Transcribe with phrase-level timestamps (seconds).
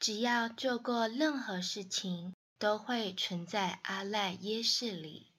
[0.00, 5.29] 只要做过任何事情都会存在阿赖耶识里。